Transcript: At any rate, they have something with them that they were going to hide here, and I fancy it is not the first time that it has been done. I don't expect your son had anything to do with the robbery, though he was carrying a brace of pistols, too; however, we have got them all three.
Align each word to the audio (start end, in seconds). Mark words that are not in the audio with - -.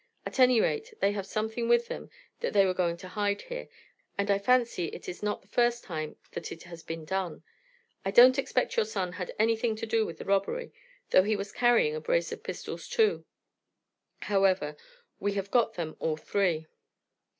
At 0.25 0.39
any 0.39 0.59
rate, 0.59 0.95
they 0.99 1.11
have 1.11 1.27
something 1.27 1.69
with 1.69 1.87
them 1.87 2.09
that 2.39 2.53
they 2.53 2.65
were 2.65 2.73
going 2.73 2.97
to 2.97 3.07
hide 3.09 3.43
here, 3.43 3.67
and 4.17 4.31
I 4.31 4.39
fancy 4.39 4.85
it 4.85 5.07
is 5.07 5.21
not 5.21 5.43
the 5.43 5.47
first 5.47 5.83
time 5.83 6.15
that 6.31 6.51
it 6.51 6.63
has 6.63 6.81
been 6.81 7.05
done. 7.05 7.43
I 8.03 8.09
don't 8.09 8.39
expect 8.39 8.75
your 8.75 8.85
son 8.87 9.11
had 9.13 9.35
anything 9.37 9.75
to 9.75 9.85
do 9.85 10.03
with 10.03 10.17
the 10.17 10.25
robbery, 10.25 10.73
though 11.11 11.21
he 11.21 11.35
was 11.35 11.51
carrying 11.51 11.95
a 11.95 12.01
brace 12.01 12.31
of 12.31 12.41
pistols, 12.41 12.87
too; 12.87 13.25
however, 14.21 14.75
we 15.19 15.33
have 15.33 15.51
got 15.51 15.75
them 15.75 15.95
all 15.99 16.17
three. 16.17 16.65